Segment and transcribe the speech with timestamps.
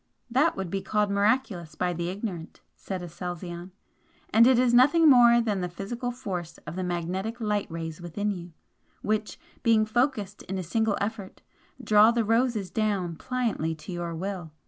[0.31, 3.69] "That would be called 'miraculous' by the ignorant," said Aselzion
[4.33, 8.31] "And it is nothing more than the physical force of the magnetic light rays within
[8.31, 8.51] you,
[9.03, 11.43] which, being focused in a single effort,
[11.83, 14.51] draw the roses down pliantly to your will.